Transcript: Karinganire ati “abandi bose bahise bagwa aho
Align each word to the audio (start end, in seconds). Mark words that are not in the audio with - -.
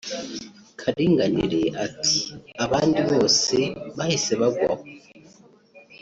Karinganire 0.79 1.63
ati 1.85 2.17
“abandi 2.65 2.99
bose 3.09 3.57
bahise 3.97 4.31
bagwa 4.41 4.69
aho 4.75 4.83